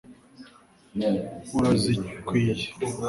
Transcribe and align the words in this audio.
urazikwiye 1.57 2.65